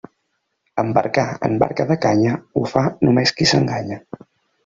[0.83, 4.01] Embarcar en barca de canya ho fa només qui s'enganya.